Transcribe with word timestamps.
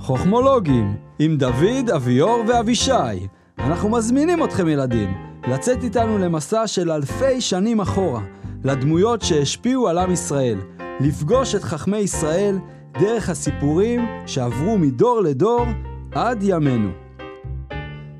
חוכמולוגים, 0.00 0.96
עם 1.18 1.36
דוד, 1.36 1.90
אביאור 1.96 2.44
ואבישי. 2.48 3.26
אנחנו 3.58 3.88
מזמינים 3.88 4.44
אתכם 4.44 4.68
ילדים, 4.68 5.14
לצאת 5.48 5.84
איתנו 5.84 6.18
למסע 6.18 6.66
של 6.66 6.90
אלפי 6.90 7.40
שנים 7.40 7.80
אחורה, 7.80 8.22
לדמויות 8.64 9.22
שהשפיעו 9.22 9.88
על 9.88 9.98
עם 9.98 10.12
ישראל, 10.12 10.58
לפגוש 11.00 11.54
את 11.54 11.62
חכמי 11.62 11.98
ישראל 11.98 12.58
דרך 13.00 13.28
הסיפורים 13.28 14.06
שעברו 14.26 14.78
מדור 14.78 15.20
לדור 15.20 15.66
עד 16.12 16.38
ימינו. 16.42 16.90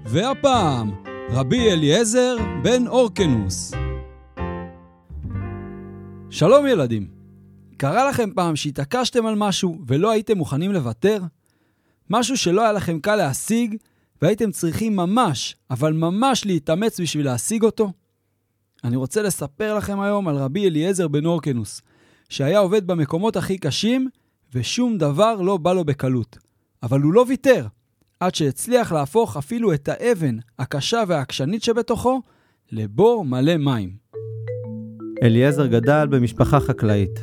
והפעם, 0.07 0.91
רבי 1.31 1.71
אליעזר 1.71 2.37
בן 2.63 2.87
אורקנוס. 2.87 3.73
שלום 6.31 6.67
ילדים. 6.67 7.07
קרה 7.77 8.09
לכם 8.09 8.31
פעם 8.35 8.57
שהתעקשתם 8.57 9.27
על 9.27 9.35
משהו 9.37 9.79
ולא 9.87 10.11
הייתם 10.11 10.39
מוכנים 10.39 10.73
לוותר? 10.73 11.19
משהו 12.11 12.37
שלא 12.37 12.63
היה 12.63 12.73
לכם 12.73 13.01
קל 13.01 13.17
להשיג 13.17 13.77
והייתם 14.23 14.51
צריכים 14.51 14.97
ממש, 14.97 15.57
אבל 15.71 15.93
ממש 15.93 16.47
להתאמץ 16.47 17.01
בשביל 17.01 17.27
להשיג 17.27 17.63
אותו? 17.63 17.93
אני 18.85 18.97
רוצה 18.97 19.23
לספר 19.23 19.75
לכם 19.75 20.01
היום 20.01 20.29
על 20.29 20.37
רבי 20.37 20.69
אליעזר 20.69 21.09
בן 21.09 21.27
אורקנוס, 21.27 21.83
שהיה 22.29 22.59
עובד 22.59 22.87
במקומות 22.87 23.37
הכי 23.37 23.59
קשים 23.59 24.09
ושום 24.55 24.99
דבר 24.99 25.41
לא 25.41 25.57
בא 25.57 25.73
לו 25.73 25.85
בקלות. 25.85 26.39
אבל 26.83 27.01
הוא 27.01 27.13
לא 27.13 27.25
ויתר, 27.29 27.67
עד 28.21 28.35
שהצליח 28.35 28.93
להפוך 28.93 29.37
אפילו 29.37 29.75
את 29.75 29.89
האבן 29.89 30.37
הקשה 30.59 31.03
והעקשנית 31.09 31.63
שבתוכו 31.63 32.23
לבור 32.73 33.25
מלא 33.25 33.57
מים. 33.57 33.91
אליעזר 35.23 35.67
גדל 35.67 36.07
במשפחה 36.11 36.61
חקלאית. 36.61 37.21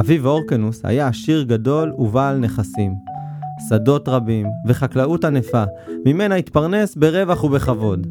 אביו 0.00 0.26
אורקנוס 0.28 0.80
היה 0.84 1.08
עשיר 1.08 1.42
גדול 1.42 1.92
ובעל 1.98 2.38
נכסים. 2.38 3.11
שדות 3.68 4.08
רבים 4.08 4.46
וחקלאות 4.66 5.24
ענפה, 5.24 5.64
ממנה 6.06 6.34
התפרנס 6.34 6.96
ברווח 6.96 7.44
ובכבוד. 7.44 8.06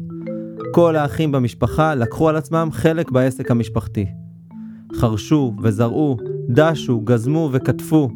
כל 0.72 0.96
האחים 0.96 1.32
במשפחה 1.32 1.94
לקחו 1.94 2.28
על 2.28 2.36
עצמם 2.36 2.68
חלק 2.72 3.10
בעסק 3.10 3.50
המשפחתי. 3.50 4.06
חרשו 4.94 5.54
וזרעו, 5.62 6.16
דשו, 6.48 7.00
גזמו 7.00 7.48
וכתפו. 7.52 8.08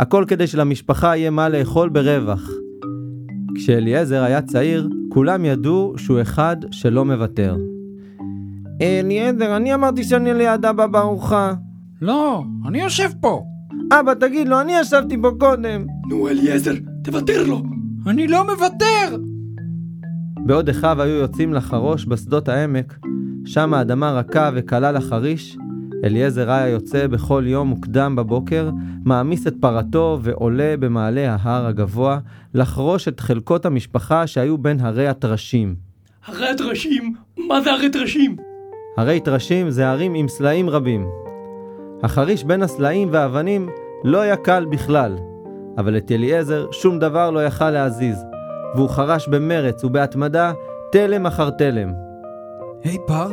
הכל 0.00 0.24
כדי 0.28 0.46
שלמשפחה 0.46 1.16
יהיה 1.16 1.30
מה 1.30 1.48
לאכול 1.48 1.88
ברווח. 1.88 2.50
כשאליעזר 3.54 4.22
היה 4.22 4.42
צעיר, 4.42 4.88
כולם 5.08 5.44
ידעו 5.44 5.94
שהוא 5.96 6.20
אחד 6.20 6.56
שלא 6.70 7.04
מוותר. 7.04 7.56
אליעזר, 8.82 9.56
אני 9.56 9.74
אמרתי 9.74 10.04
שאני 10.04 10.34
ליד 10.34 10.64
אבא 10.64 10.86
בארוחה. 10.86 11.54
לא, 12.02 12.42
אני 12.66 12.80
יושב 12.80 13.10
פה. 13.20 13.42
אבא, 13.92 14.14
תגיד 14.14 14.48
לו, 14.48 14.60
אני 14.60 14.72
ישבתי 14.80 15.16
פה 15.22 15.30
קודם. 15.40 15.86
נו, 16.08 16.28
אליעזר, 16.28 16.74
תוותר 17.04 17.44
לו. 17.44 17.62
אני 18.06 18.28
לא 18.28 18.44
מוותר! 18.44 19.16
בעוד 20.46 20.68
אחיו 20.68 21.02
היו 21.02 21.14
יוצאים 21.14 21.54
לחרוש 21.54 22.06
בשדות 22.06 22.48
העמק, 22.48 22.98
שם 23.44 23.74
האדמה 23.74 24.12
רכה 24.12 24.50
וקלה 24.54 24.92
לחריש, 24.92 25.56
אליעזר 26.04 26.50
היה 26.50 26.68
יוצא 26.68 27.06
בכל 27.06 27.44
יום 27.46 27.68
מוקדם 27.68 28.16
בבוקר, 28.16 28.70
מעמיס 29.04 29.46
את 29.46 29.54
פרתו 29.60 30.18
ועולה 30.22 30.74
במעלה 30.78 31.36
ההר 31.38 31.66
הגבוה, 31.66 32.18
לחרוש 32.54 33.08
את 33.08 33.20
חלקות 33.20 33.66
המשפחה 33.66 34.26
שהיו 34.26 34.58
בין 34.58 34.80
הרי 34.80 35.08
הטרשים. 35.08 35.74
הרי 36.26 36.48
הטרשים? 36.48 37.14
מה 37.48 37.60
זה 37.60 37.72
הרי 37.72 37.90
טרשים? 37.90 38.36
הרי 38.96 39.20
טרשים 39.20 39.70
זה 39.70 39.88
הרים 39.88 40.14
עם 40.14 40.28
סלעים 40.28 40.70
רבים. 40.70 41.06
החריש 42.02 42.44
בין 42.44 42.62
הסלעים 42.62 43.08
והאבנים 43.12 43.68
לא 44.04 44.20
היה 44.20 44.36
קל 44.36 44.66
בכלל, 44.70 45.16
אבל 45.78 45.96
את 45.96 46.12
אליעזר 46.12 46.66
שום 46.72 46.98
דבר 46.98 47.30
לא 47.30 47.44
יכל 47.46 47.70
להזיז, 47.70 48.24
והוא 48.74 48.88
חרש 48.88 49.28
במרץ 49.28 49.84
ובהתמדה 49.84 50.52
תלם 50.92 51.26
אחר 51.26 51.50
תלם. 51.50 51.92
היי 52.84 52.98
פר, 53.06 53.28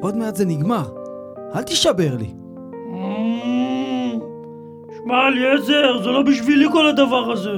עוד 0.00 0.16
מעט 0.16 0.36
זה 0.36 0.44
נגמר. 0.44 0.84
אל 1.54 1.62
תישבר 1.62 2.16
לי. 2.18 2.34
שמע, 4.96 5.28
אליעזר, 5.28 6.02
זה 6.02 6.08
לא 6.10 6.22
בשבילי 6.22 6.66
כל 6.72 6.86
הדבר 6.86 7.32
הזה. 7.32 7.54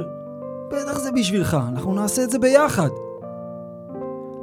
בטח 0.68 0.98
זה 0.98 1.10
בשבילך, 1.12 1.56
אנחנו 1.72 1.94
נעשה 1.94 2.24
את 2.24 2.30
זה 2.30 2.38
ביחד. 2.38 2.88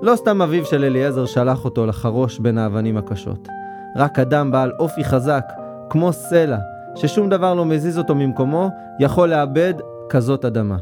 לא 0.01 0.15
סתם 0.15 0.41
אביו 0.41 0.65
של 0.65 0.83
אליעזר 0.83 1.25
שלח 1.25 1.65
אותו 1.65 1.85
לחרוש 1.85 2.39
בין 2.39 2.57
האבנים 2.57 2.97
הקשות. 2.97 3.47
רק 3.95 4.19
אדם 4.19 4.51
בעל 4.51 4.71
אופי 4.79 5.03
חזק, 5.03 5.43
כמו 5.89 6.13
סלע, 6.13 6.57
ששום 6.95 7.29
דבר 7.29 7.53
לא 7.53 7.65
מזיז 7.65 7.97
אותו 7.97 8.15
ממקומו, 8.15 8.69
יכול 8.99 9.29
לאבד 9.29 9.73
כזאת 10.09 10.45
אדמה. 10.45 10.77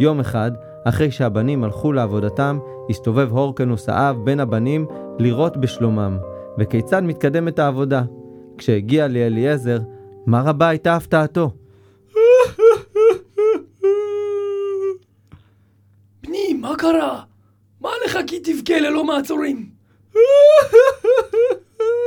יום 0.00 0.20
אחד, 0.20 0.50
אחרי 0.84 1.10
שהבנים 1.10 1.64
הלכו 1.64 1.92
לעבודתם, 1.92 2.58
הסתובב 2.90 3.32
הורקנוס 3.32 3.88
האב 3.88 4.16
בין 4.24 4.40
הבנים 4.40 4.86
לראות 5.18 5.56
בשלומם, 5.56 6.18
וכיצד 6.58 7.02
מתקדמת 7.02 7.58
העבודה. 7.58 8.02
כשהגיע 8.58 9.08
לאליעזר, 9.08 9.78
מה 10.26 10.42
רבה 10.42 10.68
הייתה 10.68 10.96
הפתעתו? 10.96 11.50
בני, 16.22 16.52
מה 16.60 16.76
קרה? 16.78 17.22
מה 17.80 17.90
לך 18.04 18.18
כי 18.26 18.40
תבכה 18.40 18.80
ללא 18.80 19.04
מעצורים? 19.04 19.70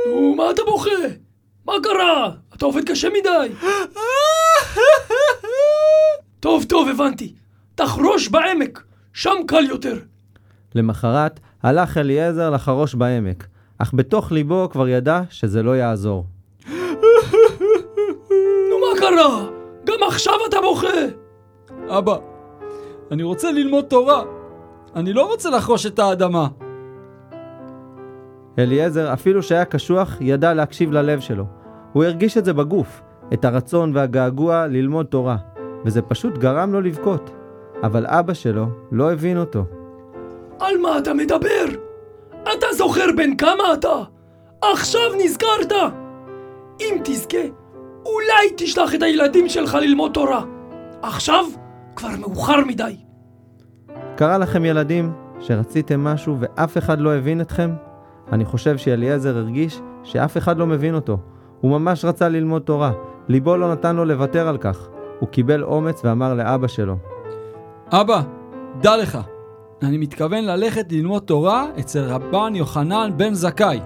נו, 0.06 0.34
מה 0.34 0.50
אתה 0.50 0.62
בוכה? 0.66 0.90
מה 1.66 1.72
קרה? 1.82 2.30
אתה 2.56 2.64
עובד 2.64 2.84
קשה 2.84 3.08
מדי. 3.08 3.54
טוב, 6.40 6.64
טוב, 6.64 6.88
הבנתי. 6.88 7.34
תחרוש 7.74 8.28
בעמק, 8.28 8.82
שם 9.12 9.34
קל 9.46 9.64
יותר. 9.68 9.98
למחרת 10.74 11.40
הלך 11.62 11.98
אליעזר 11.98 12.50
לחרוש 12.50 12.94
בעמק, 12.94 13.46
אך 13.78 13.94
בתוך 13.94 14.32
ליבו 14.32 14.68
כבר 14.72 14.88
ידע 14.88 15.20
שזה 15.30 15.62
לא 15.62 15.76
יעזור. 15.76 16.26
נו, 18.70 18.76
מה 18.80 19.00
קרה? 19.00 19.46
גם 19.84 20.08
עכשיו 20.08 20.34
אתה 20.48 20.56
בוכה. 20.60 20.88
אבא, 21.88 22.16
אני 23.10 23.22
רוצה 23.22 23.52
ללמוד 23.52 23.84
תורה. 23.84 24.22
אני 24.96 25.12
לא 25.12 25.26
רוצה 25.26 25.50
לחרוש 25.50 25.86
את 25.86 25.98
האדמה. 25.98 26.48
אליעזר, 28.58 29.12
אפילו 29.12 29.42
שהיה 29.42 29.64
קשוח, 29.64 30.16
ידע 30.20 30.54
להקשיב 30.54 30.92
ללב 30.92 31.20
שלו. 31.20 31.44
הוא 31.92 32.04
הרגיש 32.04 32.38
את 32.38 32.44
זה 32.44 32.52
בגוף, 32.52 33.02
את 33.32 33.44
הרצון 33.44 33.90
והגעגוע 33.94 34.66
ללמוד 34.66 35.06
תורה, 35.06 35.36
וזה 35.84 36.02
פשוט 36.02 36.38
גרם 36.38 36.72
לו 36.72 36.80
לבכות. 36.80 37.30
אבל 37.82 38.06
אבא 38.06 38.34
שלו 38.34 38.66
לא 38.92 39.12
הבין 39.12 39.38
אותו. 39.38 39.64
על 40.60 40.78
מה 40.78 40.98
אתה 40.98 41.14
מדבר? 41.14 41.64
אתה 42.42 42.66
זוכר 42.72 43.06
בן 43.16 43.36
כמה 43.36 43.74
אתה? 43.74 44.02
עכשיו 44.62 45.00
נזכרת? 45.24 45.72
אם 46.80 46.98
תזכה, 47.04 47.38
אולי 48.06 48.54
תשלח 48.56 48.94
את 48.94 49.02
הילדים 49.02 49.48
שלך 49.48 49.74
ללמוד 49.74 50.12
תורה. 50.12 50.44
עכשיו 51.02 51.44
כבר 51.96 52.08
מאוחר 52.18 52.64
מדי. 52.66 52.96
קרה 54.16 54.38
לכם 54.38 54.64
ילדים 54.64 55.12
שרציתם 55.40 56.04
משהו 56.04 56.36
ואף 56.40 56.78
אחד 56.78 57.00
לא 57.00 57.14
הבין 57.14 57.40
אתכם? 57.40 57.70
אני 58.32 58.44
חושב 58.44 58.76
שאליעזר 58.76 59.36
הרגיש 59.36 59.80
שאף 60.02 60.36
אחד 60.36 60.58
לא 60.58 60.66
מבין 60.66 60.94
אותו. 60.94 61.18
הוא 61.60 61.70
ממש 61.70 62.04
רצה 62.04 62.28
ללמוד 62.28 62.62
תורה, 62.62 62.92
ליבו 63.28 63.56
לא 63.56 63.72
נתן 63.72 63.96
לו 63.96 64.04
לוותר 64.04 64.48
על 64.48 64.58
כך. 64.58 64.88
הוא 65.22 65.28
קיבל 65.28 65.64
אומץ 65.64 66.00
ואמר 66.04 66.34
לאבא 66.34 66.68
שלו, 66.68 66.96
אבא, 67.92 68.22
דע 68.80 68.96
לך, 68.96 69.18
אני 69.82 69.98
מתכוון 69.98 70.44
ללכת 70.44 70.92
ללמוד 70.92 71.22
תורה 71.22 71.66
אצל 71.78 72.00
רבן 72.00 72.52
יוחנן 72.56 73.10
בן 73.16 73.34
זכאי. 73.34 73.80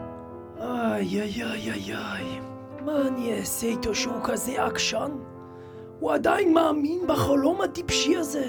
איי 0.60 1.20
איי 1.20 1.42
איי 1.42 1.70
איי 1.72 1.96
איי, 1.96 2.40
מה 2.84 2.92
אני 3.08 3.38
אעשה 3.38 3.66
איתו 3.66 3.94
שהוא 3.94 4.20
כזה 4.24 4.64
עקשן? 4.64 5.10
הוא 6.00 6.12
עדיין 6.12 6.54
מאמין 6.54 6.98
בחלום 7.08 7.60
הטיפשי 7.62 8.16
הזה. 8.16 8.46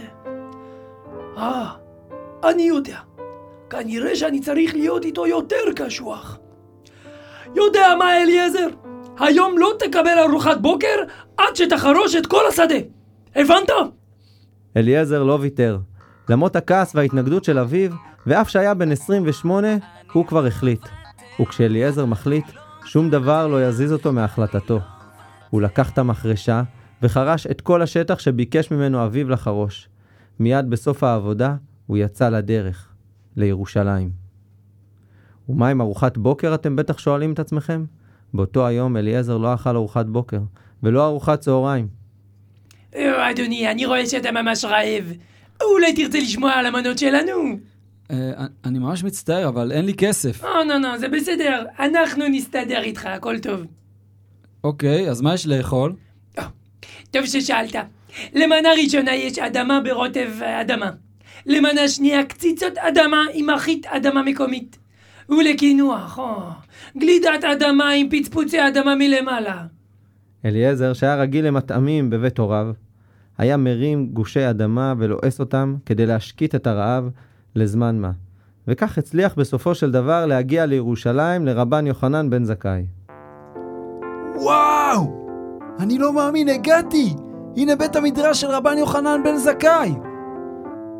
אה, 1.37 1.69
אני 2.43 2.63
יודע. 2.63 3.06
כנראה 3.69 4.15
שאני 4.15 4.39
צריך 4.39 4.75
להיות 4.75 5.05
איתו 5.05 5.27
יותר 5.27 5.73
קשוח. 5.75 6.39
יודע 7.55 7.87
מה, 7.99 8.21
אליעזר? 8.21 8.67
היום 9.19 9.57
לא 9.57 9.73
תקבל 9.79 10.19
ארוחת 10.29 10.57
בוקר 10.61 11.03
עד 11.37 11.55
שתחרוש 11.55 12.15
את 12.15 12.25
כל 12.25 12.47
השדה. 12.49 12.75
הבנת? 13.35 13.69
אליעזר 14.77 15.23
לא 15.23 15.37
ויתר. 15.41 15.77
למרות 16.29 16.55
הכעס 16.55 16.95
וההתנגדות 16.95 17.43
של 17.43 17.59
אביו, 17.59 17.91
ואף 18.27 18.49
שהיה 18.49 18.73
בן 18.73 18.91
28, 18.91 19.67
הוא 20.13 20.25
כבר 20.25 20.45
החליט. 20.45 20.81
וכשאליעזר 21.39 22.05
מחליט, 22.05 22.45
שום 22.85 23.09
דבר 23.09 23.47
לא 23.47 23.65
יזיז 23.65 23.93
אותו 23.93 24.13
מהחלטתו. 24.13 24.79
הוא 25.49 25.61
לקח 25.61 25.89
את 25.89 25.97
המחרשה 25.97 26.61
וחרש 27.01 27.47
את 27.47 27.61
כל 27.61 27.81
השטח 27.81 28.19
שביקש 28.19 28.71
ממנו 28.71 29.05
אביו 29.05 29.29
לחרוש. 29.29 29.89
מיד 30.39 30.69
בסוף 30.69 31.03
העבודה 31.03 31.55
הוא 31.87 31.97
יצא 31.97 32.29
לדרך, 32.29 32.89
לירושלים. 33.37 34.11
ומה 35.49 35.69
עם 35.69 35.81
ארוחת 35.81 36.17
בוקר, 36.17 36.55
אתם 36.55 36.75
בטח 36.75 36.97
שואלים 36.97 37.33
את 37.33 37.39
עצמכם? 37.39 37.85
באותו 38.33 38.67
היום 38.67 38.97
אליעזר 38.97 39.37
לא 39.37 39.53
אכל 39.53 39.75
ארוחת 39.75 40.05
בוקר, 40.05 40.39
ולא 40.83 41.05
ארוחת 41.05 41.39
צהריים. 41.39 41.87
אה, 42.95 43.31
אדוני, 43.31 43.71
אני 43.71 43.85
רואה 43.85 44.05
שאתה 44.05 44.31
ממש 44.31 44.65
רעב. 44.65 45.13
אולי 45.63 45.93
תרצה 45.93 46.19
לשמוע 46.19 46.51
על 46.51 46.65
המנות 46.65 46.97
שלנו? 46.97 47.57
אה, 48.11 48.31
אני 48.65 48.79
ממש 48.79 49.03
מצטער, 49.03 49.47
אבל 49.47 49.71
אין 49.71 49.85
לי 49.85 49.93
כסף. 49.93 50.43
אה, 50.43 50.63
לא, 50.63 50.77
לא, 50.77 50.97
זה 50.97 51.07
בסדר. 51.07 51.65
אנחנו 51.79 52.27
נסתדר 52.27 52.81
איתך, 52.81 53.05
הכל 53.05 53.39
טוב. 53.39 53.61
אוקיי, 54.63 55.09
אז 55.09 55.21
מה 55.21 55.33
יש 55.33 55.47
לאכול? 55.47 55.93
טוב 57.11 57.25
ששאלת. 57.25 57.75
למנה 58.33 58.69
ראשונה 58.83 59.15
יש 59.15 59.39
אדמה 59.39 59.81
ברוטב 59.81 60.31
אדמה. 60.41 60.91
למנה 61.47 61.87
שנייה 61.87 62.23
קציצות 62.23 62.77
אדמה 62.77 63.23
עם 63.33 63.49
אחית 63.49 63.85
אדמה 63.85 64.23
מקומית. 64.23 64.77
ולקינוח, 65.29 66.19
או, 66.19 66.37
גלידת 66.97 67.43
אדמה 67.43 67.89
עם 67.89 68.07
פצפוצי 68.09 68.67
אדמה 68.67 68.95
מלמעלה. 68.95 69.65
אליעזר, 70.45 70.93
שהיה 70.93 71.15
רגיל 71.15 71.47
למטעמים 71.47 72.09
בבית 72.09 72.37
הוריו, 72.37 72.67
היה 73.37 73.57
מרים 73.57 74.09
גושי 74.13 74.49
אדמה 74.49 74.93
ולועס 74.97 75.39
אותם 75.39 75.75
כדי 75.85 76.05
להשקיט 76.05 76.55
את 76.55 76.67
הרעב 76.67 77.09
לזמן 77.55 77.99
מה. 77.99 78.11
וכך 78.67 78.97
הצליח 78.97 79.35
בסופו 79.35 79.75
של 79.75 79.91
דבר 79.91 80.25
להגיע 80.25 80.65
לירושלים 80.65 81.45
לרבן 81.45 81.87
יוחנן 81.87 82.29
בן 82.29 82.43
זכאי. 82.43 82.85
וואו! 84.35 85.27
אני 85.79 85.97
לא 85.97 86.13
מאמין, 86.13 86.49
הגעתי! 86.49 87.13
הנה 87.57 87.75
בית 87.75 87.95
המדרש 87.95 88.41
של 88.41 88.47
רבן 88.47 88.77
יוחנן 88.77 89.21
בן 89.23 89.37
זכאי! 89.37 90.06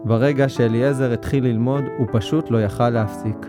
ברגע 0.06 0.50
שאליעזר 0.50 1.14
התחיל 1.14 1.44
ללמוד, 1.44 1.84
הוא 1.98 2.08
פשוט 2.12 2.52
לא 2.52 2.62
יכל 2.62 2.90
להפסיק. 2.90 3.48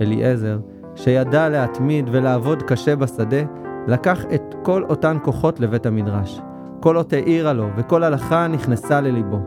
אליעזר, 0.00 0.58
שידע 0.94 1.48
להתמיד 1.48 2.08
ולעבוד 2.12 2.62
קשה 2.62 2.96
בשדה, 2.96 3.42
לקח 3.88 4.24
את 4.34 4.54
כל 4.62 4.84
אותן 4.88 5.16
כוחות 5.22 5.60
לבית 5.60 5.86
המדרש. 5.86 6.40
כל 6.80 6.96
אות 6.96 7.12
העירה 7.12 7.52
לו, 7.52 7.68
וכל 7.76 8.02
הלכה 8.02 8.48
נכנסה 8.48 9.00
לליבו. 9.00 9.38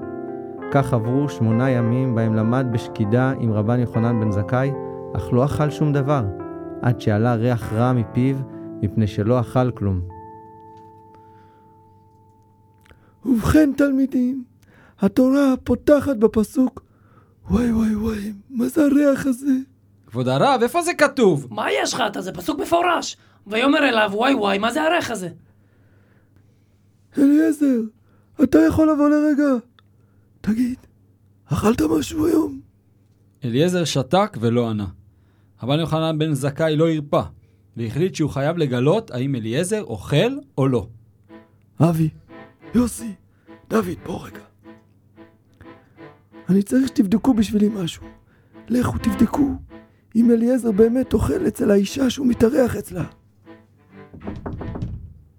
כך 0.72 0.94
עברו 0.94 1.30
שמונה 1.30 1.70
ימים 1.70 2.16
בהם 2.16 2.36
למד 2.36 2.66
בשקידה 2.72 3.34
עם 3.40 3.52
רבן 3.54 3.80
יוחנן 3.80 4.20
בן 4.20 4.32
זכאי, 4.32 4.72
אך 5.16 5.34
לא 5.34 5.46
אכל 5.46 5.70
שום 5.70 5.94
דבר, 5.94 6.26
עד 6.82 7.02
שעלה 7.02 7.36
ריח 7.36 7.74
רע 7.74 7.94
מפיו, 7.94 8.36
מפני 8.82 9.08
שלא 9.08 9.40
אכל 9.40 9.72
כלום. 9.72 10.02
ובכן 13.26 13.70
תלמידים, 13.78 14.44
התורה 15.00 15.54
פותחת 15.64 16.18
בפסוק 16.18 16.86
וואי 17.50 17.72
וואי 17.72 17.96
וואי, 17.96 18.34
מה 18.50 18.68
זה 18.68 18.86
הריח 18.86 19.26
הזה? 19.26 19.54
כבוד 20.08 20.28
הרב, 20.28 20.60
איפה 20.64 20.82
זה 20.82 20.94
כתוב? 20.94 21.48
מה 21.50 21.66
יש 21.72 21.94
לך? 21.94 22.04
אתה 22.08 22.22
זה 22.22 22.32
פסוק 22.32 22.60
מפורש. 22.60 23.18
ויאמר 23.48 23.90
אליו, 23.90 24.12
וואי 24.14 24.34
וואי, 24.34 24.58
מה 24.58 24.72
זה 24.72 24.84
הריח 24.84 25.12
הזה? 25.12 25.30
אליעזר, 27.18 27.80
אתה 28.44 28.60
יכול 28.68 28.90
לבוא 28.92 29.10
לרגע? 29.10 29.54
תגיד, 30.42 30.78
אכלת 31.46 31.82
משהו 31.82 32.26
היום? 32.28 32.60
אליעזר 33.46 33.84
שתק 33.86 34.38
ולא 34.40 34.70
ענה. 34.70 34.88
רבן 35.64 35.80
יוחנן 35.80 36.18
בן 36.18 36.34
זכאי 36.34 36.76
לא 36.76 36.90
הרפה, 36.92 37.22
והחליט 37.78 38.16
שהוא 38.16 38.30
חייב 38.30 38.58
לגלות 38.58 39.12
האם 39.12 39.36
אליעזר 39.36 39.84
אוכל 39.84 40.38
או 40.58 40.68
לא. 40.68 40.88
אבי, 41.82 42.10
יוסי, 42.76 43.14
דוד, 43.70 43.98
בוא 44.06 44.26
רגע. 44.26 44.40
אני 46.50 46.64
צריך 46.64 46.88
שתבדקו 46.88 47.34
בשבילי 47.34 47.70
משהו. 47.70 48.04
לכו 48.70 48.98
תבדקו 48.98 49.50
אם 50.16 50.32
אליעזר 50.32 50.72
באמת 50.72 51.14
אוכל 51.14 51.48
אצל 51.48 51.72
האישה 51.72 52.10
שהוא 52.10 52.28
מתארח 52.28 52.76
אצלה. 52.76 53.04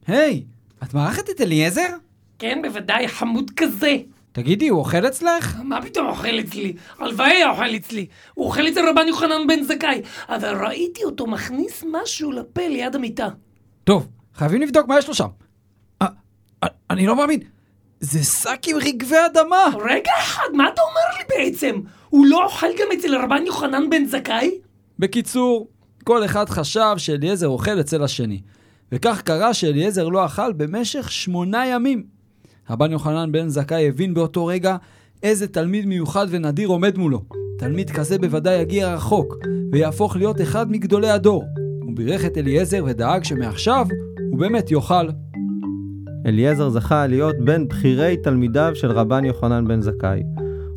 היי, 0.07 0.45
את 0.83 0.95
מארחת 0.95 1.31
את 1.31 1.41
אליעזר? 1.41 1.89
כן, 2.39 2.59
בוודאי, 2.63 3.09
חמוד 3.09 3.51
כזה. 3.57 3.97
תגידי, 4.33 4.69
הוא 4.69 4.79
אוכל 4.79 5.07
אצלך? 5.07 5.61
מה 5.65 5.83
פתאום 5.83 6.07
אוכל 6.07 6.41
אצלי? 6.41 6.75
הלוואי 6.99 7.31
היה 7.31 7.51
אוכל 7.51 7.77
אצלי. 7.77 8.07
הוא 8.35 8.47
אוכל 8.47 8.69
אצל 8.69 8.89
רבן 8.89 9.09
יוחנן 9.09 9.47
בן 9.49 9.63
זכאי. 9.63 10.03
אבל 10.29 10.67
ראיתי 10.67 11.05
אותו 11.05 11.27
מכניס 11.27 11.85
משהו 11.93 12.33
לפה 12.33 12.69
ליד 12.69 12.95
המיטה. 12.95 13.29
טוב, 13.85 14.09
חייבים 14.35 14.63
לבדוק 14.63 14.89
מה 14.89 14.99
יש 14.99 15.09
לו 15.09 15.15
שם. 15.15 15.29
אה, 16.03 16.07
אה, 16.63 16.69
אני 16.91 17.07
לא 17.07 17.17
מאמין, 17.17 17.41
זה 18.11 18.23
שק 18.25 18.61
עם 18.67 18.77
רגבי 18.77 19.17
אדמה! 19.27 19.69
רגע 19.91 20.11
אחד, 20.19 20.49
מה 20.55 20.69
אתה 20.75 20.83
אומר 20.83 21.19
לי 21.19 21.25
בעצם? 21.29 21.81
הוא 22.09 22.27
לא 22.27 22.45
אוכל 22.45 22.67
גם 22.67 22.87
אצל 22.99 23.17
רבן 23.17 23.47
יוחנן 23.47 23.91
בן 23.91 24.05
זכאי? 24.05 24.51
בקיצור, 24.99 25.69
כל 26.05 26.25
אחד 26.25 26.49
חשב 26.49 26.95
שאליעזר 26.97 27.49
אוכל 27.49 27.81
אצל 27.81 28.03
השני, 28.03 28.41
וכך 28.93 29.23
קרה 29.23 29.55
שאליעזר 29.55 30.09
לא 30.09 30.27
אכל 30.27 30.53
במשך 30.53 31.13
שמונה 31.13 31.67
ימים. 31.67 32.03
רבן 32.71 32.93
יוחנן 32.93 33.33
בן 33.33 33.49
זכאי 33.49 33.89
הבין 33.89 34.15
באותו 34.15 34.47
רגע 34.47 34.77
איזה 35.23 35.49
תלמיד 35.49 35.87
מיוחד 35.87 36.27
ונדיר 36.31 36.69
עומד 36.69 36.99
מולו. 36.99 37.23
תלמיד 37.59 37.91
כזה 37.91 38.19
בוודאי 38.19 38.61
יגיע 38.61 38.95
רחוק, 38.95 39.37
ויהפוך 39.73 40.17
להיות 40.17 40.41
אחד 40.41 40.71
מגדולי 40.71 41.11
הדור. 41.11 41.45
הוא 41.83 41.97
בירך 41.97 42.25
את 42.25 42.39
אליעזר 42.39 42.85
ודאג 42.87 43.25
שמעכשיו 43.25 43.87
הוא 44.31 44.39
באמת 44.39 44.71
יאכל. 44.71 45.09
אליעזר 46.27 46.69
זכה 46.69 47.07
להיות 47.07 47.37
בין 47.45 47.69
בכירי 47.69 48.17
תלמידיו 48.17 48.71
של 48.75 48.91
רבן 48.91 49.25
יוחנן 49.25 49.69
בן 49.69 49.81
זכאי. 49.81 50.23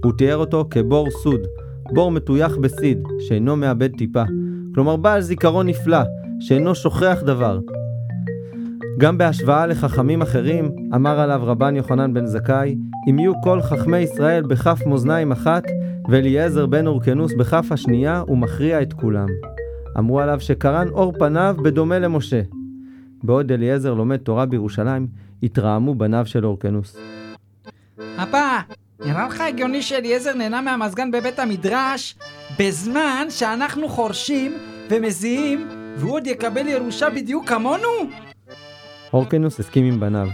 הוא 0.04 0.12
תיאר 0.18 0.38
אותו 0.38 0.66
כבור 0.70 1.10
סוד, 1.12 1.40
בור 1.94 2.12
מטויח 2.12 2.58
בסיד, 2.58 3.04
שאינו 3.20 3.56
מאבד 3.56 3.98
טיפה. 3.98 4.24
כלומר 4.76 4.96
בעל 4.96 5.22
זיכרון 5.22 5.68
נפלא, 5.68 6.02
שאינו 6.40 6.76
שוכח 6.76 7.18
דבר. 7.26 7.60
גם 9.00 9.18
בהשוואה 9.18 9.68
לחכמים 9.68 10.22
אחרים, 10.22 10.72
אמר 10.96 11.20
עליו 11.20 11.42
רבן 11.44 11.76
יוחנן 11.76 12.14
בן 12.14 12.26
זכאי, 12.26 12.76
אם 13.10 13.20
יהיו 13.20 13.34
כל 13.44 13.62
חכמי 13.62 13.98
ישראל 13.98 14.44
בכף 14.44 14.80
מאזניים 14.86 15.32
אחת, 15.32 15.64
ואליעזר 16.10 16.66
בן 16.66 16.88
אורקנוס 16.88 17.34
בכף 17.34 17.68
השנייה, 17.72 18.24
הוא 18.28 18.38
מכריע 18.38 18.82
את 18.82 18.94
כולם. 18.94 19.28
אמרו 19.98 20.20
עליו 20.20 20.40
שקרן 20.40 20.88
אור 20.88 21.14
פניו 21.20 21.56
בדומה 21.64 22.00
למשה. 22.00 22.42
בעוד 23.24 23.52
אליעזר 23.52 23.94
לומד 23.94 24.18
תורה 24.18 24.46
בירושלים, 24.46 25.08
התרעמו 25.44 25.96
בניו 25.96 26.26
של 26.26 26.46
אורקנוס. 26.46 26.98
אבא, 28.18 28.60
נראה 29.06 29.28
לך 29.28 29.42
הגיוני 29.42 29.82
שאליעזר 29.82 30.34
נהנה 30.34 30.62
מהמזגן 30.62 31.12
בבית 31.12 31.40
המדרש 31.40 32.16
בזמן 32.60 33.28
שאנחנו 33.30 33.90
חורשים 33.90 34.58
ומזיעים 34.90 35.68
והוא 35.98 36.14
עוד 36.14 36.28
יקבל 36.28 36.68
ירושה 36.68 37.10
בדיוק 37.10 37.50
כמונו? 37.50 37.88
אורקנוס 39.14 39.60
הסכים 39.60 39.86
עם 39.86 40.00
בניו. 40.00 40.28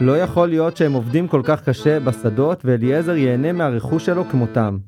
לא 0.00 0.18
יכול 0.18 0.48
להיות 0.48 0.76
שהם 0.76 0.92
עובדים 0.92 1.28
כל 1.28 1.40
כך 1.44 1.68
קשה 1.68 2.00
בשדות 2.00 2.64
ואליעזר 2.64 3.16
ייהנה 3.16 3.52
מהרכוש 3.52 4.06
שלו 4.06 4.24
כמותם. 4.24 4.78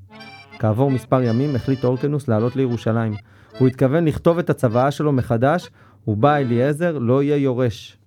כעבור 0.59 0.90
מספר 0.90 1.23
ימים 1.23 1.56
החליט 1.56 1.85
אורקנוס 1.85 2.28
לעלות 2.28 2.56
לירושלים. 2.56 3.14
הוא 3.59 3.68
התכוון 3.68 4.04
לכתוב 4.04 4.38
את 4.38 4.50
הצוואה 4.50 4.90
שלו 4.90 5.12
מחדש, 5.12 5.71
ובה 6.09 6.37
אליעזר 6.37 6.99
לא 6.99 7.23
יהיה 7.23 7.37
יורש. 7.37 7.98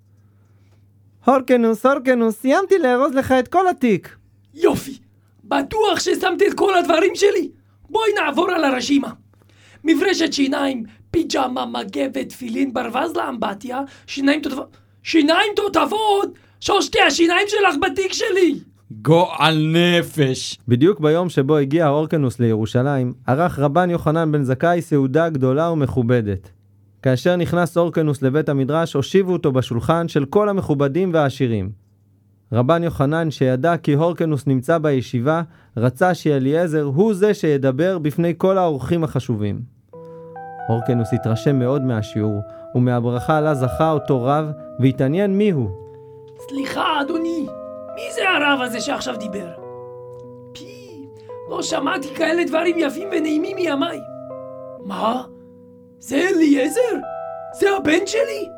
הורקנוס, 1.25 1.85
הורקנוס, 1.85 2.41
סיימתי 2.41 2.79
לארוז 2.79 3.13
לך 3.13 3.31
את 3.31 3.47
כל 3.47 3.67
התיק. 3.67 4.15
יופי! 4.53 4.97
בטוח 5.43 5.99
ששמתי 5.99 6.47
את 6.47 6.53
כל 6.53 6.77
הדברים 6.77 7.15
שלי? 7.15 7.51
בואי 7.89 8.09
נעבור 8.15 8.51
על 8.51 8.63
הרשימה. 8.63 9.09
מברשת 9.83 10.33
שיניים, 10.33 10.83
פיג'מה, 11.11 11.65
מגבת, 11.65 12.29
תפילין, 12.29 12.73
ברווז 12.73 13.15
לאמבטיה, 13.15 13.81
שיניים 14.07 14.41
תותבות... 14.41 14.77
שיניים 15.03 15.51
תותבות? 15.55 16.29
שושתי 16.59 17.01
השיניים 17.01 17.47
שלך 17.47 17.75
בתיק 17.81 18.13
שלי! 18.13 18.59
גועל 18.91 19.67
נפש! 19.73 20.59
בדיוק 20.67 20.99
ביום 20.99 21.29
שבו 21.29 21.57
הגיע 21.57 21.87
אורקנוס 21.87 22.39
לירושלים, 22.39 23.13
ערך 23.27 23.59
רבן 23.59 23.89
יוחנן 23.89 24.31
בן 24.31 24.43
זכאי 24.43 24.81
סעודה 24.81 25.29
גדולה 25.29 25.71
ומכובדת. 25.71 26.60
כאשר 27.01 27.35
נכנס 27.35 27.77
אורקנוס 27.77 28.21
לבית 28.21 28.49
המדרש, 28.49 28.93
הושיבו 28.93 29.33
אותו 29.33 29.51
בשולחן 29.51 30.07
של 30.07 30.25
כל 30.25 30.49
המכובדים 30.49 31.13
והעשירים. 31.13 31.69
רבן 32.53 32.83
יוחנן, 32.83 33.31
שידע 33.31 33.77
כי 33.77 33.93
הורקנוס 33.93 34.47
נמצא 34.47 34.77
בישיבה, 34.77 35.41
רצה 35.77 36.13
שאליעזר 36.13 36.83
הוא 36.83 37.13
זה 37.13 37.33
שידבר 37.33 37.97
בפני 37.97 38.33
כל 38.37 38.57
האורחים 38.57 39.03
החשובים. 39.03 39.61
הורקנוס 40.67 41.13
התרשם 41.13 41.59
מאוד 41.59 41.81
מהשיעור, 41.81 42.41
ומהברכה 42.75 43.41
לה 43.41 43.55
זכה 43.55 43.91
אותו 43.91 44.23
רב, 44.23 44.45
והתעניין 44.79 45.37
מיהו. 45.37 45.69
סליחה, 46.49 47.01
אדוני, 47.01 47.45
מי 47.95 48.11
זה 48.15 48.21
הרב 48.29 48.61
הזה 48.61 48.81
שעכשיו 48.81 49.15
דיבר? 49.15 49.47
פי, 50.53 51.05
לא 51.49 51.61
שמעתי 51.61 52.15
כאלה 52.15 52.43
דברים 52.45 52.75
יפים 52.79 53.07
ונעימים 53.11 53.55
מימיי. 53.55 53.99
מה? 54.85 55.23
זה 56.01 56.29
אליעזר? 56.35 56.99
זה 57.59 57.67
הבן 57.77 58.07
שלי? 58.07 58.49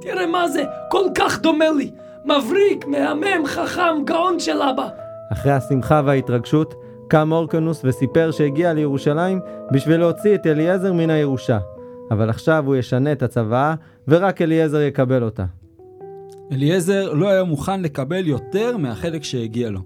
תראה 0.00 0.26
מה 0.26 0.48
זה, 0.48 0.64
כל 0.90 1.04
כך 1.14 1.40
דומה 1.40 1.70
לי. 1.76 1.90
מבריק, 2.24 2.86
מהמם, 2.86 3.46
חכם, 3.46 4.04
גאון 4.04 4.38
של 4.38 4.62
אבא. 4.62 4.88
אחרי 5.32 5.52
השמחה 5.52 6.02
וההתרגשות, 6.04 6.74
קם 7.08 7.32
אורקנוס 7.32 7.80
וסיפר 7.84 8.30
שהגיע 8.30 8.72
לירושלים 8.72 9.40
בשביל 9.72 9.96
להוציא 10.00 10.34
את 10.34 10.46
אליעזר 10.46 10.92
מן 10.92 11.10
הירושה. 11.10 11.58
אבל 12.10 12.30
עכשיו 12.30 12.66
הוא 12.66 12.76
ישנה 12.76 13.12
את 13.12 13.22
הצוואה, 13.22 13.74
ורק 14.08 14.42
אליעזר 14.42 14.80
יקבל 14.80 15.22
אותה. 15.22 15.44
אליעזר 16.52 17.12
לא 17.12 17.28
היה 17.28 17.44
מוכן 17.44 17.82
לקבל 17.82 18.26
יותר 18.26 18.76
מהחלק 18.76 19.24
שהגיע 19.24 19.70
לו. 19.70 19.80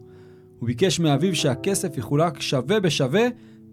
הוא 0.58 0.66
ביקש 0.66 1.00
מאביו 1.00 1.34
שהכסף 1.34 1.98
יחולק 1.98 2.40
שווה 2.40 2.80
בשווה 2.80 3.26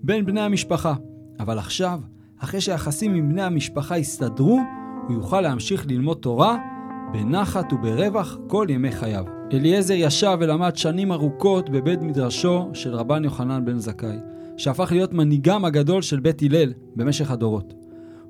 בין 0.04 0.26
בני 0.26 0.42
המשפחה. 0.42 0.94
אבל 1.40 1.60
עכשיו, 1.60 2.00
אחרי 2.40 2.62
שהיחסים 2.62 3.16
עם 3.16 3.30
בני 3.30 3.42
המשפחה 3.42 3.96
הסתדרו, 3.96 4.60
הוא 5.08 5.16
יוכל 5.16 5.42
להמשיך 5.42 5.86
ללמוד 5.88 6.18
תורה 6.18 6.58
בנחת 7.14 7.74
וברווח 7.74 8.38
כל 8.48 8.68
ימי 8.70 8.92
חייו. 8.92 9.26
אליעזר 9.54 9.94
ישב 9.98 10.38
ולמד 10.40 10.76
שנים 10.76 11.12
ארוכות 11.12 11.70
בבית 11.70 12.02
מדרשו 12.02 12.70
של 12.74 12.96
רבן 12.96 13.24
יוחנן 13.24 13.66
בן 13.66 13.78
זכאי, 13.78 14.18
שהפך 14.58 14.92
להיות 14.92 15.14
מנהיגם 15.14 15.66
הגדול 15.66 16.02
של 16.02 16.20
בית 16.20 16.42
הלל 16.42 16.74
במשך 16.96 17.32
הדורות. 17.32 17.74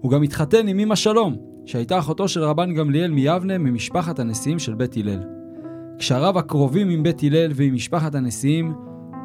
הוא 0.01 0.11
גם 0.11 0.23
התחתן 0.23 0.67
עם 0.67 0.79
אמא 0.79 0.95
שלום, 0.95 1.35
שהייתה 1.65 1.99
אחותו 1.99 2.27
של 2.27 2.43
רבן 2.43 2.73
גמליאל 2.73 3.11
מיבנה 3.11 3.57
ממשפחת 3.57 4.19
הנשיאים 4.19 4.59
של 4.59 4.73
בית 4.73 4.97
הלל. 4.97 5.19
כשהרב 5.97 6.37
הקרובים 6.37 6.89
עם 6.89 7.03
בית 7.03 7.23
הלל 7.23 7.51
ועם 7.55 7.73
משפחת 7.73 8.15
הנשיאים, 8.15 8.73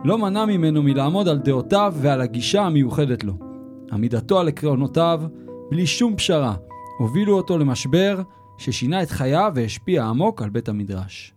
לא 0.05 0.19
מנע 0.19 0.45
ממנו 0.45 0.83
מלעמוד 0.83 1.29
על 1.29 1.39
דעותיו 1.39 1.95
ועל 1.97 2.21
הגישה 2.21 2.63
המיוחדת 2.63 3.25
לו. 3.25 3.54
עמידתו 3.95 4.41
על 4.41 4.49
עקרונותיו, 4.49 5.23
בלי 5.71 5.87
שום 5.87 6.17
פשרה, 6.17 6.55
הובילו 6.99 7.37
אותו 7.37 7.59
למשבר 7.59 8.23
ששינה 8.59 9.03
את 9.03 9.11
חייו 9.11 9.53
והשפיע 9.55 10.05
עמוק 10.05 10.43
על 10.43 10.51
בית 10.51 10.69
המדרש. 10.69 11.33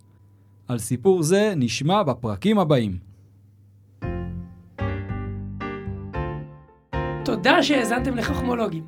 על 0.68 0.78
סיפור 0.78 1.24
זה 1.24 1.54
נשמע 1.56 2.04
בפרקים 2.04 2.60
הבאים. 2.60 2.98
תודה 7.26 7.64
שהאזנתם 7.64 8.16
לחכמולוגים. 8.16 8.84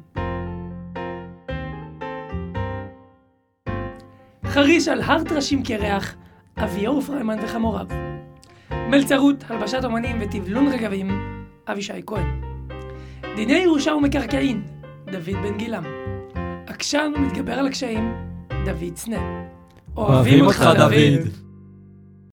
חריש 4.46 4.88
על 4.88 5.02
הר 5.02 5.24
טרשים 5.24 5.64
קרח, 5.64 6.16
אביהו 6.58 7.02
פריימן 7.02 7.38
וחמוריו. 7.44 7.88
מלצרות, 8.72 9.44
הלבשת 9.50 9.84
אומנים 9.84 10.18
וטבלון 10.22 10.68
רגבים, 10.68 11.08
אבישי 11.68 12.02
כהן. 12.06 12.39
דיני 13.36 13.58
ירושה 13.58 13.94
ומקרקעין, 13.94 14.62
דוד 15.12 15.36
בן 15.44 15.58
גילם. 15.58 15.84
עקשן 16.68 17.12
ומתגבר 17.16 17.54
על 17.54 17.68
הקשיים, 17.68 18.14
דוד 18.66 18.96
סנה. 18.96 19.18
אוהבים 19.98 20.46
אותך, 20.46 20.70
דוד. 20.78 21.49